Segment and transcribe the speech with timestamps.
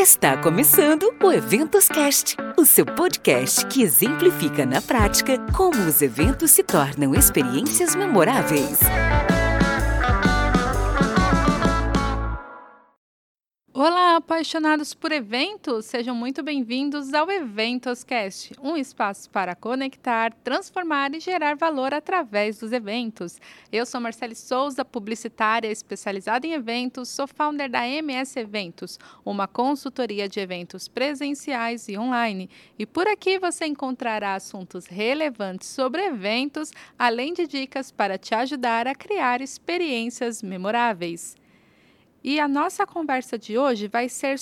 [0.00, 6.52] Está começando o Eventos Cast, o seu podcast que exemplifica na prática como os eventos
[6.52, 8.78] se tornam experiências memoráveis.
[14.30, 15.86] Apaixonados por eventos!
[15.86, 22.70] Sejam muito bem-vindos ao Eventoscast, um espaço para conectar, transformar e gerar valor através dos
[22.70, 23.40] eventos.
[23.72, 30.28] Eu sou Marcele Souza, publicitária especializada em eventos, sou founder da MS Eventos, uma consultoria
[30.28, 32.48] de eventos presenciais e online.
[32.78, 38.86] E por aqui você encontrará assuntos relevantes sobre eventos, além de dicas para te ajudar
[38.86, 41.34] a criar experiências memoráveis.
[42.22, 44.36] E a nossa conversa de hoje vai ser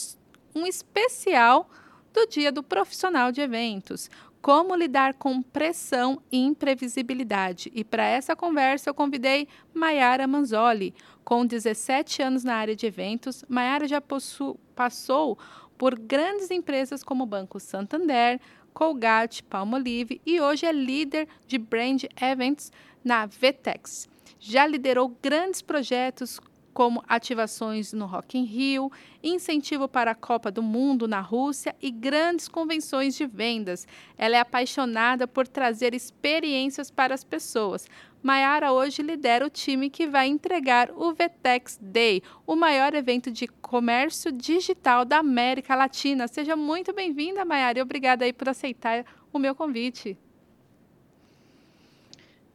[0.55, 1.70] um especial
[2.12, 4.10] do Dia do Profissional de Eventos.
[4.42, 7.70] Como lidar com pressão e imprevisibilidade.
[7.74, 10.95] E para essa conversa eu convidei Maiara Manzoli.
[11.24, 15.38] Com 17 anos na área de eventos, Maiara já passou
[15.76, 18.40] por grandes empresas como o Banco Santander,
[18.73, 22.73] Colgate, Palmolive e hoje é líder de Brand Events
[23.04, 24.09] na Vetex.
[24.40, 26.40] Já liderou grandes projetos
[26.79, 31.90] como ativações no Rock in Rio, incentivo para a Copa do Mundo na Rússia e
[31.90, 33.84] grandes convenções de vendas.
[34.16, 37.88] Ela é apaixonada por trazer experiências para as pessoas.
[38.23, 43.49] Maiara hoje lidera o time que vai entregar o Vetex Day, o maior evento de
[43.49, 46.29] comércio digital da América Latina.
[46.29, 50.16] Seja muito bem-vinda, Maiara, e obrigada aí por aceitar o meu convite.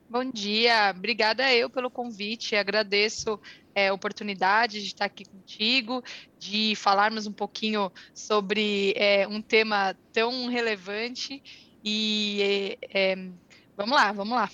[0.09, 3.39] Bom dia, obrigada eu pelo convite, agradeço
[3.75, 6.03] é, oportunidade de estar aqui contigo,
[6.39, 11.41] de falarmos um pouquinho sobre é, um tema tão relevante
[11.83, 13.16] e é, é
[13.75, 14.49] vamos lá, vamos lá.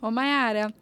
[0.00, 0.72] Ô Mayara,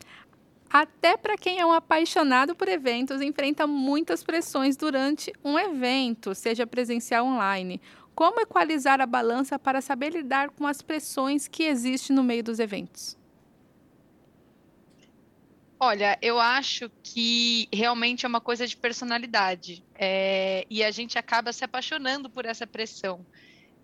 [0.68, 6.66] até para quem é um apaixonado por eventos, enfrenta muitas pressões durante um evento, seja
[6.66, 7.80] presencial ou online.
[8.14, 12.58] Como equalizar a balança para saber lidar com as pressões que existem no meio dos
[12.60, 13.16] eventos?
[15.80, 21.52] Olha, eu acho que realmente é uma coisa de personalidade é, e a gente acaba
[21.52, 23.26] se apaixonando por essa pressão.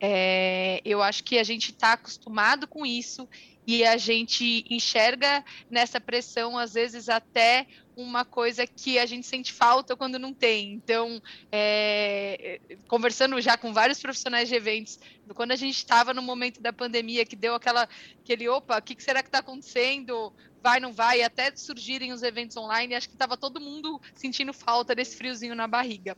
[0.01, 3.29] É, eu acho que a gente está acostumado com isso
[3.67, 7.67] e a gente enxerga nessa pressão, às vezes, até
[8.03, 10.73] uma coisa que a gente sente falta quando não tem.
[10.73, 14.99] Então, é, conversando já com vários profissionais de eventos,
[15.35, 17.89] quando a gente estava no momento da pandemia, que deu aquela,
[18.23, 20.33] aquele, opa, o que, que será que está acontecendo?
[20.63, 21.23] Vai, não vai?
[21.23, 25.67] Até surgirem os eventos online, acho que estava todo mundo sentindo falta desse friozinho na
[25.67, 26.17] barriga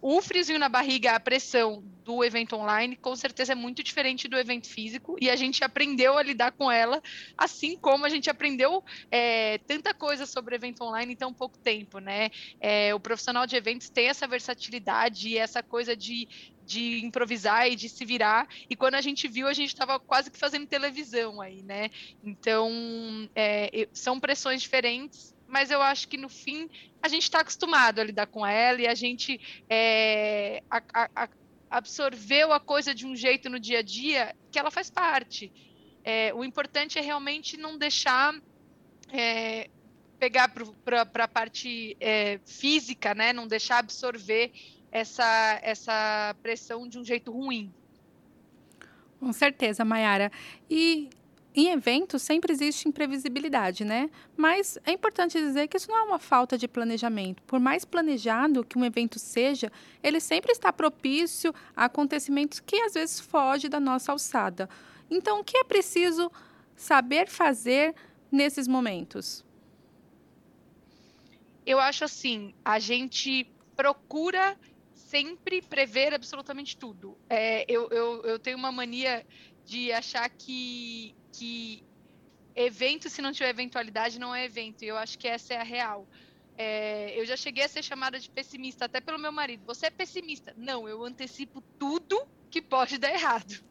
[0.00, 4.38] o friozinho na barriga, a pressão do evento online, com certeza é muito diferente do
[4.38, 7.02] evento físico, e a gente aprendeu a lidar com ela,
[7.36, 11.98] assim como a gente aprendeu é, tanta coisa sobre evento online em tão pouco tempo,
[11.98, 12.30] né?
[12.60, 16.28] É, o profissional de eventos tem essa versatilidade e essa coisa de,
[16.64, 18.48] de improvisar e de se virar.
[18.70, 21.90] E quando a gente viu, a gente estava quase que fazendo televisão aí, né?
[22.24, 22.70] Então,
[23.34, 26.68] é, são pressões diferentes, mas eu acho que no fim
[27.02, 30.82] a gente está acostumado a lidar com ela e a gente é, a,
[31.14, 31.28] a,
[31.70, 35.50] absorveu a coisa de um jeito no dia a dia que ela faz parte.
[36.04, 38.34] É, o importante é realmente não deixar
[39.10, 39.70] é,
[40.18, 40.52] pegar
[40.84, 43.32] para a parte é, física, né?
[43.32, 44.52] Não deixar absorver
[44.92, 47.72] essa, essa pressão de um jeito ruim.
[49.18, 50.30] Com certeza, Mayara.
[50.70, 51.10] E
[51.60, 54.08] em eventos sempre existe imprevisibilidade, né?
[54.36, 57.42] Mas é importante dizer que isso não é uma falta de planejamento.
[57.42, 62.94] Por mais planejado que um evento seja, ele sempre está propício a acontecimentos que às
[62.94, 64.70] vezes fogem da nossa alçada.
[65.10, 66.30] Então, o que é preciso
[66.76, 67.92] saber fazer
[68.30, 69.44] nesses momentos?
[71.66, 74.56] Eu acho assim, a gente procura
[74.94, 77.18] sempre prever absolutamente tudo.
[77.28, 79.26] É, eu, eu, eu tenho uma mania
[79.64, 81.84] de achar que, que
[82.54, 84.84] evento, se não tiver eventualidade, não é evento.
[84.84, 86.08] E eu acho que essa é a real.
[86.56, 89.64] É, eu já cheguei a ser chamada de pessimista, até pelo meu marido.
[89.64, 90.52] Você é pessimista?
[90.56, 93.62] Não, eu antecipo tudo que pode dar errado.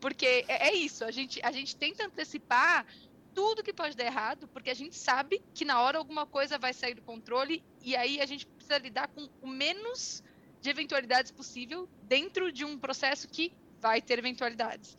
[0.00, 2.86] Porque é, é isso, a gente, a gente tenta antecipar
[3.34, 6.72] tudo que pode dar errado, porque a gente sabe que na hora alguma coisa vai
[6.72, 10.22] sair do controle e aí a gente precisa lidar com o menos
[10.60, 14.96] de eventualidades possível dentro de um processo que vai ter eventualidades.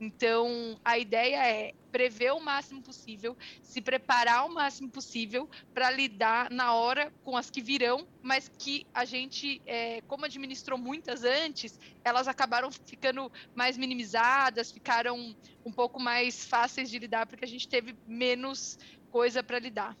[0.00, 6.50] Então, a ideia é prever o máximo possível, se preparar o máximo possível para lidar
[6.50, 11.78] na hora com as que virão, mas que a gente, é, como administrou muitas antes,
[12.04, 15.16] elas acabaram ficando mais minimizadas, ficaram
[15.64, 18.76] um pouco mais fáceis de lidar, porque a gente teve menos
[19.08, 19.96] coisa para lidar.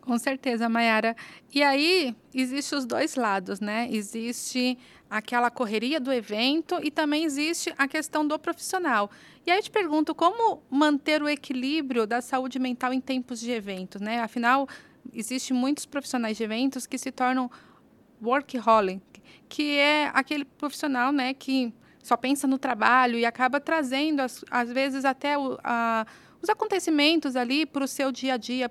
[0.00, 1.14] Com certeza, Mayara.
[1.52, 3.88] E aí, existe os dois lados, né?
[3.90, 9.10] Existe aquela correria do evento e também existe a questão do profissional.
[9.46, 13.50] E aí eu te pergunto, como manter o equilíbrio da saúde mental em tempos de
[13.50, 14.20] eventos, né?
[14.20, 14.68] Afinal,
[15.12, 17.50] existem muitos profissionais de eventos que se tornam
[18.22, 19.02] workaholic,
[19.48, 24.20] que é aquele profissional, né, que só pensa no trabalho e acaba trazendo,
[24.50, 26.06] às vezes, até o, a,
[26.40, 28.70] os acontecimentos ali para o seu dia a dia.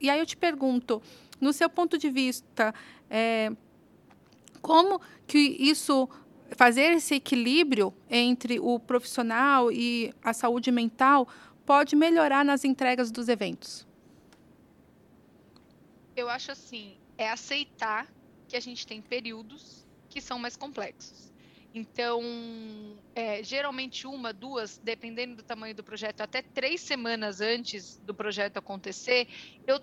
[0.00, 1.02] E aí eu te pergunto,
[1.40, 2.74] no seu ponto de vista,
[3.08, 3.52] é,
[4.62, 6.08] como que isso
[6.56, 11.28] fazer esse equilíbrio entre o profissional e a saúde mental
[11.64, 13.86] pode melhorar nas entregas dos eventos?
[16.16, 18.06] Eu acho assim, é aceitar
[18.48, 21.29] que a gente tem períodos que são mais complexos.
[21.74, 22.20] Então,
[23.14, 28.56] é, geralmente uma, duas, dependendo do tamanho do projeto, até três semanas antes do projeto
[28.56, 29.28] acontecer,
[29.66, 29.80] eu,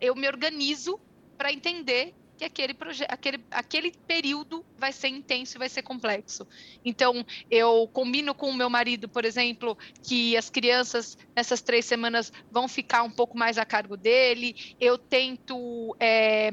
[0.00, 1.00] eu me organizo
[1.38, 2.76] para entender que aquele,
[3.08, 6.46] aquele, aquele período vai ser intenso e vai ser complexo.
[6.84, 12.32] Então, eu combino com o meu marido, por exemplo, que as crianças nessas três semanas
[12.50, 14.74] vão ficar um pouco mais a cargo dele.
[14.80, 16.50] Eu tento é,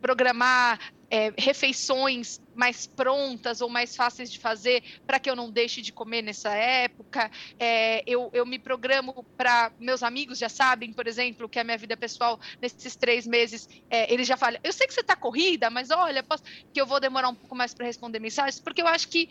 [0.00, 5.82] programar é, refeições mais prontas ou mais fáceis de fazer para que eu não deixe
[5.82, 7.30] de comer nessa época.
[7.60, 11.78] É, eu, eu me programo para meus amigos já sabem, por exemplo, que a minha
[11.78, 14.58] vida pessoal nesses três meses é, eles já falam.
[14.64, 16.42] Eu sei que você está corrida, mas olha, posso,
[16.72, 19.28] que eu vou demorar um pouco mais para responder mensagens, porque eu acho que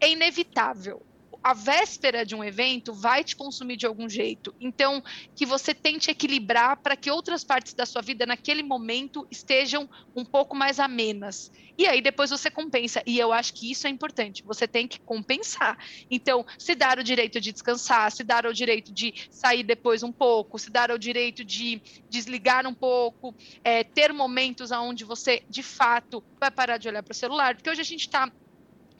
[0.00, 1.04] é inevitável
[1.44, 4.54] a véspera de um evento vai te consumir de algum jeito.
[4.58, 5.04] Então,
[5.36, 9.86] que você tente equilibrar para que outras partes da sua vida naquele momento estejam
[10.16, 11.52] um pouco mais amenas.
[11.76, 13.02] E aí depois você compensa.
[13.04, 14.42] E eu acho que isso é importante.
[14.42, 15.76] Você tem que compensar.
[16.10, 20.12] Então, se dar o direito de descansar, se dar o direito de sair depois um
[20.12, 25.62] pouco, se dar o direito de desligar um pouco, é, ter momentos onde você de
[25.62, 28.32] fato vai parar de olhar para o celular, porque hoje a gente está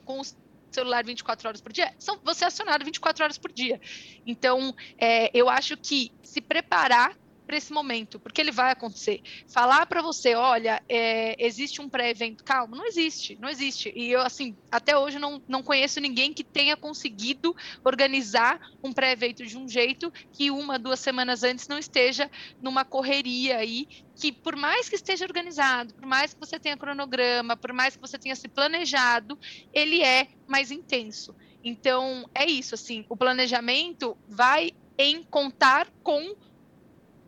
[0.03, 0.37] com os
[0.75, 3.79] celular 24 horas por dia, são, você é acionado 24 horas por dia.
[4.25, 9.21] Então, é, eu acho que se preparar para esse momento, porque ele vai acontecer.
[9.47, 13.93] Falar para você, olha, é, existe um pré-evento, calma, não existe, não existe.
[13.95, 19.45] E eu, assim, até hoje não, não conheço ninguém que tenha conseguido organizar um pré-evento
[19.45, 22.29] de um jeito que uma, duas semanas antes não esteja
[22.61, 27.55] numa correria aí, que por mais que esteja organizado, por mais que você tenha cronograma,
[27.55, 29.37] por mais que você tenha se planejado,
[29.73, 31.35] ele é mais intenso.
[31.63, 36.35] Então, é isso, assim, o planejamento vai em contar com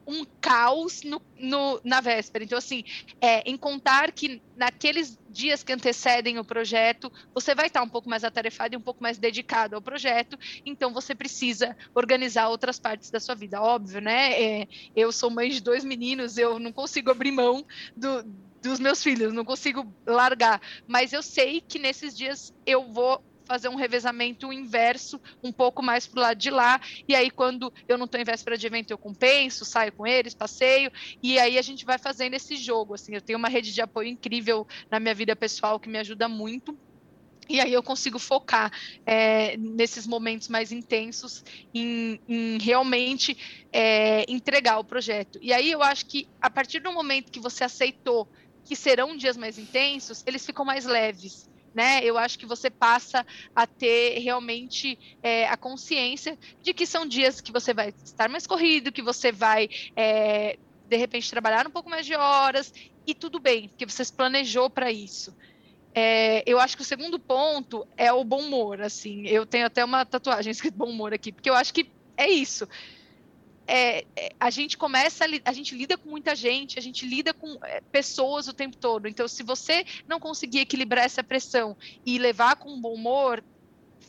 [0.07, 2.43] um caos no, no, na véspera.
[2.43, 2.83] Então, assim,
[3.19, 8.09] é, em contar que naqueles dias que antecedem o projeto, você vai estar um pouco
[8.09, 13.11] mais atarefado e um pouco mais dedicado ao projeto, então você precisa organizar outras partes
[13.11, 13.61] da sua vida.
[13.61, 14.41] Óbvio, né?
[14.41, 17.65] É, eu sou mãe de dois meninos, eu não consigo abrir mão
[17.95, 18.23] do,
[18.61, 23.69] dos meus filhos, não consigo largar, mas eu sei que nesses dias eu vou fazer
[23.69, 26.79] um revezamento inverso, um pouco mais para o lado de lá.
[27.07, 30.35] E aí, quando eu não estou em véspera de evento, eu compenso, saio com eles,
[30.35, 30.91] passeio.
[31.23, 32.93] E aí a gente vai fazendo esse jogo.
[32.93, 36.27] Assim, eu tenho uma rede de apoio incrível na minha vida pessoal que me ajuda
[36.27, 36.77] muito.
[37.49, 38.71] E aí eu consigo focar
[39.05, 43.37] é, nesses momentos mais intensos em, em realmente
[43.71, 45.39] é, entregar o projeto.
[45.41, 48.27] E aí eu acho que a partir do momento que você aceitou
[48.65, 52.03] que serão dias mais intensos, eles ficam mais leves né?
[52.03, 53.23] Eu acho que você passa
[53.55, 58.47] a ter realmente é, a consciência de que são dias que você vai estar mais
[58.47, 60.57] corrido, que você vai é,
[60.89, 62.73] de repente trabalhar um pouco mais de horas
[63.05, 65.37] e tudo bem, porque você se planejou para isso.
[65.93, 69.27] É, eu acho que o segundo ponto é o bom humor, assim.
[69.27, 72.67] Eu tenho até uma tatuagem escrito bom humor aqui, porque eu acho que é isso
[73.67, 77.57] é, é, a gente começa, a, gente lida com muita gente, a gente lida com
[77.63, 79.07] é, pessoas o tempo todo.
[79.07, 83.43] Então, se você não conseguir equilibrar essa pressão e levar com um bom humor,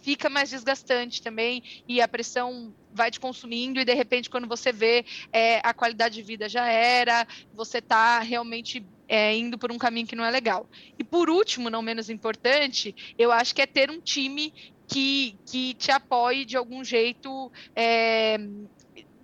[0.00, 4.72] fica mais desgastante também e a pressão vai te consumindo e de repente quando você
[4.72, 9.78] vê é, a qualidade de vida já era, você está realmente é, indo por um
[9.78, 10.68] caminho que não é legal.
[10.98, 14.52] E por último, não menos importante, eu acho que é ter um time
[14.86, 18.38] que, que te apoie de algum jeito é,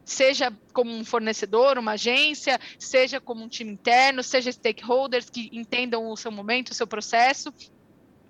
[0.04, 6.08] seja como um fornecedor, uma agência, seja como um time interno, seja stakeholders que entendam
[6.08, 7.52] o seu momento, o seu processo.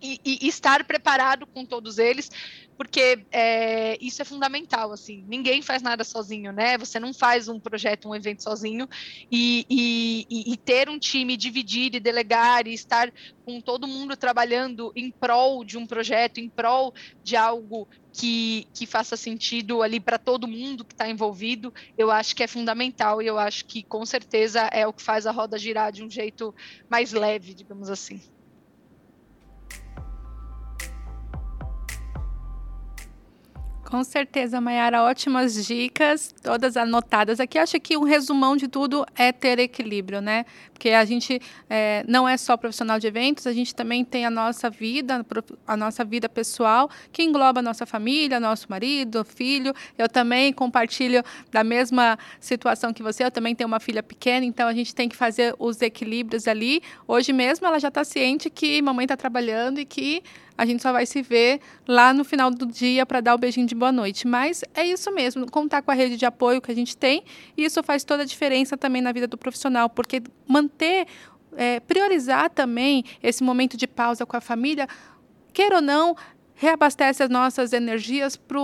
[0.04, 2.30] E, e, estar preparado com todos eles,
[2.76, 6.76] porque é, isso é fundamental, assim, ninguém faz nada sozinho, né?
[6.76, 8.86] Você não faz um projeto, um evento sozinho,
[9.30, 13.10] e, e, e, ter um time, dividir e delegar, e estar
[13.46, 16.92] com todo mundo trabalhando em prol de um projeto, em prol
[17.22, 22.36] de algo que, que faça sentido ali para todo mundo que está envolvido, eu acho
[22.36, 25.58] que é fundamental, e eu acho que com certeza é o que faz a roda
[25.58, 26.54] girar de um jeito
[26.90, 28.20] mais leve, digamos assim.
[33.94, 37.60] Com certeza, Mayara, ótimas dicas, todas anotadas aqui.
[37.60, 40.44] Acho que um resumão de tudo é ter equilíbrio, né?
[40.72, 44.30] Porque a gente é, não é só profissional de eventos, a gente também tem a
[44.30, 45.24] nossa vida,
[45.64, 49.72] a nossa vida pessoal, que engloba a nossa família, nosso marido, filho.
[49.96, 51.22] Eu também compartilho
[51.52, 55.08] da mesma situação que você, eu também tenho uma filha pequena, então a gente tem
[55.08, 56.82] que fazer os equilíbrios ali.
[57.06, 60.20] Hoje mesmo ela já está ciente que mamãe está trabalhando e que
[60.56, 63.66] a gente só vai se ver lá no final do dia para dar o beijinho
[63.66, 64.26] de boa noite.
[64.26, 67.24] Mas é isso mesmo, contar com a rede de apoio que a gente tem,
[67.56, 71.06] e isso faz toda a diferença também na vida do profissional, porque manter,
[71.56, 74.88] é, priorizar também esse momento de pausa com a família,
[75.52, 76.16] queira ou não,
[76.54, 78.58] reabastece as nossas energias para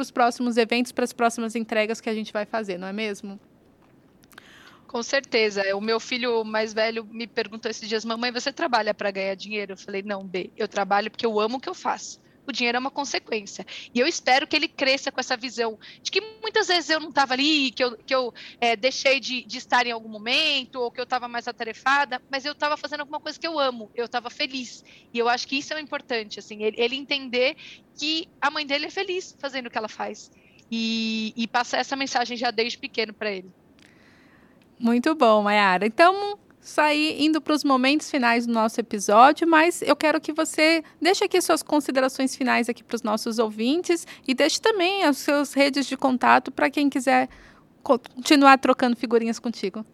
[0.00, 3.38] os próximos eventos, para as próximas entregas que a gente vai fazer, não é mesmo?
[4.86, 5.62] Com certeza.
[5.76, 9.72] O meu filho mais velho me perguntou esses dias: Mamãe, você trabalha para ganhar dinheiro?
[9.72, 12.20] Eu falei: Não, B, eu trabalho porque eu amo o que eu faço.
[12.46, 13.66] O dinheiro é uma consequência.
[13.92, 17.08] E eu espero que ele cresça com essa visão de que muitas vezes eu não
[17.08, 20.90] estava ali, que eu, que eu é, deixei de, de estar em algum momento, ou
[20.90, 24.04] que eu estava mais atarefada, mas eu estava fazendo alguma coisa que eu amo, eu
[24.04, 24.84] estava feliz.
[25.12, 27.56] E eu acho que isso é importante, assim, ele, ele entender
[27.98, 30.30] que a mãe dele é feliz fazendo o que ela faz.
[30.70, 33.50] E, e passar essa mensagem já desde pequeno para ele.
[34.78, 35.86] Muito bom, Mayara.
[35.86, 40.82] Então, sair indo para os momentos finais do nosso episódio, mas eu quero que você
[41.00, 45.54] deixe aqui suas considerações finais aqui para os nossos ouvintes e deixe também as suas
[45.54, 47.28] redes de contato para quem quiser
[47.82, 49.86] continuar trocando figurinhas contigo.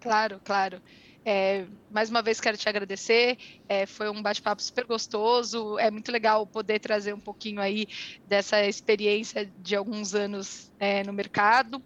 [0.00, 0.80] Claro, claro.
[1.24, 3.36] É, mais uma vez quero te agradecer.
[3.68, 5.76] É, foi um bate-papo super gostoso.
[5.78, 7.88] É muito legal poder trazer um pouquinho aí
[8.28, 11.82] dessa experiência de alguns anos é, no mercado.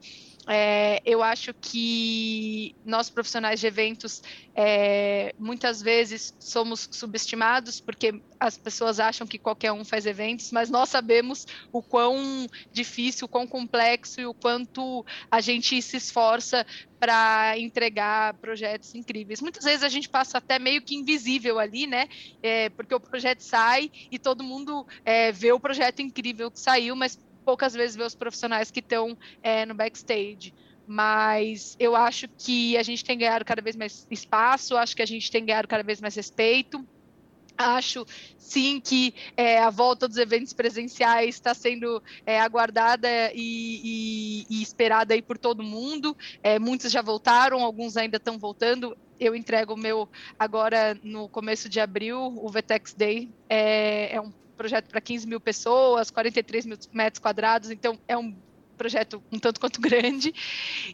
[0.49, 4.23] É, eu acho que nós profissionais de eventos
[4.55, 10.71] é, muitas vezes somos subestimados porque as pessoas acham que qualquer um faz eventos, mas
[10.71, 16.67] nós sabemos o quão difícil, o quão complexo e o quanto a gente se esforça
[16.99, 19.41] para entregar projetos incríveis.
[19.41, 22.09] Muitas vezes a gente passa até meio que invisível ali, né?
[22.43, 26.97] É, porque o projeto sai e todo mundo é, vê o projeto incrível que saiu,
[26.97, 27.19] mas
[27.51, 30.55] poucas vezes vê os profissionais que estão é, no backstage.
[30.87, 35.07] Mas eu acho que a gente tem ganhado cada vez mais espaço, acho que a
[35.07, 36.87] gente tem ganhado cada vez mais respeito.
[37.59, 38.07] Acho
[38.39, 44.63] sim que é, a volta dos eventos presenciais está sendo é, aguardada e, e, e,
[44.63, 46.17] esperada aí por todo mundo.
[46.45, 48.97] É, muitos já voltaram, alguns ainda estão voltando.
[49.19, 53.29] Eu entrego o meu agora no começo de abril, o Vetex Day.
[53.49, 58.37] É, é um projeto para 15 mil pessoas, 43 mil metros quadrados, então é um
[58.77, 60.35] projeto um tanto quanto grande.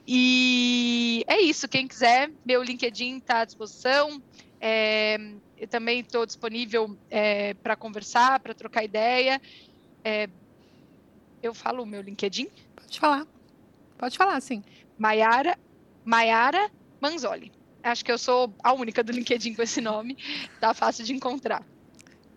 [0.07, 4.23] E é isso, quem quiser, meu LinkedIn está à disposição.
[4.61, 5.19] É,
[5.59, 9.43] eu também estou disponível é, para conversar, para trocar ideia.
[10.05, 10.29] É,
[11.43, 12.49] eu falo o meu LinkedIn?
[12.77, 13.27] Pode falar.
[13.99, 14.63] Pode falar, sim.
[14.97, 15.59] Maiara,
[16.05, 16.71] Maiara
[17.01, 17.51] Manzoli.
[17.83, 20.17] Acho que eu sou a única do LinkedIn com esse nome.
[20.61, 21.67] Tá fácil de encontrar.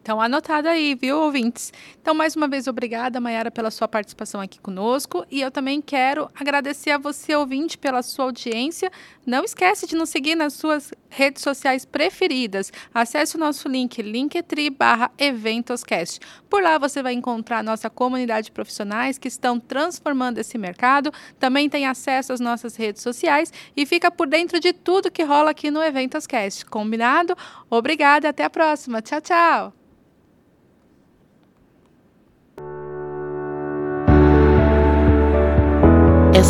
[0.09, 1.71] Então, anotado aí, viu, ouvintes?
[2.01, 5.23] Então, mais uma vez, obrigada, Mayara, pela sua participação aqui conosco.
[5.29, 8.91] E eu também quero agradecer a você, ouvinte, pela sua audiência.
[9.23, 12.73] Não esquece de nos seguir nas suas redes sociais preferidas.
[12.91, 16.19] Acesse o nosso link, linktree barra eventoscast.
[16.49, 21.13] Por lá você vai encontrar a nossa comunidade de profissionais que estão transformando esse mercado.
[21.37, 25.51] Também tem acesso às nossas redes sociais e fica por dentro de tudo que rola
[25.51, 26.65] aqui no Eventoscast.
[26.65, 27.37] Combinado?
[27.69, 29.03] Obrigada, até a próxima.
[29.03, 29.73] Tchau, tchau!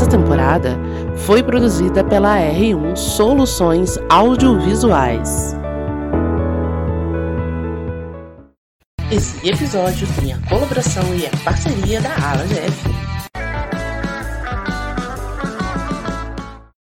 [0.10, 0.78] Temporada
[1.16, 5.56] foi produzida pela R1 Soluções Audiovisuais.
[9.12, 13.09] Esse episódio tem a colaboração e a parceria da Ala GF.